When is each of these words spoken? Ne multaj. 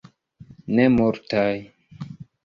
Ne 0.79 0.85
multaj. 0.93 1.51